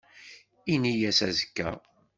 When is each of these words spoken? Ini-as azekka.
Ini-as 0.73 1.19
azekka. 1.27 1.69